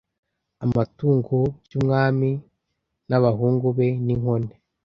[0.65, 2.29] amatungo by’umwami
[3.09, 4.53] n’abahungu be, n’inkone,